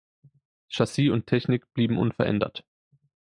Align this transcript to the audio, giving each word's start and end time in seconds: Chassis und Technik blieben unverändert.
Chassis 0.67 1.11
und 1.11 1.27
Technik 1.27 1.71
blieben 1.75 1.99
unverändert. 1.99 2.65